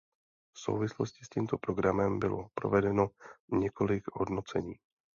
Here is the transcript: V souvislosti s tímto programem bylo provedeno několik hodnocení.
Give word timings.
V 0.55 0.59
souvislosti 0.59 1.25
s 1.25 1.29
tímto 1.29 1.57
programem 1.57 2.19
bylo 2.19 2.49
provedeno 2.53 3.09
několik 3.53 4.03
hodnocení. 4.13 4.73